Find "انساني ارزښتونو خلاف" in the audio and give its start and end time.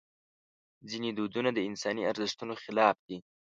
1.69-2.95